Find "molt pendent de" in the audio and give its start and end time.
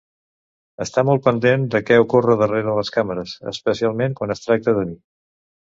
1.09-1.81